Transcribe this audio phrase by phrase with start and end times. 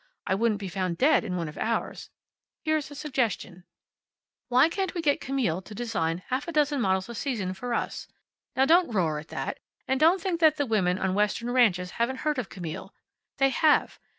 [0.25, 2.09] I wouldn't be found dead in one of ours.
[2.63, 3.65] Here's a suggestion:
[4.49, 8.07] "Why can't we get Camille to design half a dozen models a season for us?
[8.55, 9.59] Now don't roar at that.
[9.87, 12.95] And don't think that the women on western ranches haven't heard of Camille.
[13.37, 13.99] They have.